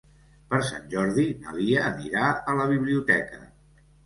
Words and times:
Per 0.53 0.59
Sant 0.69 0.87
Jordi 0.93 1.25
na 1.43 1.53
Lia 1.57 1.83
anirà 1.91 2.25
a 2.31 2.57
la 2.63 2.67
biblioteca. 2.73 3.45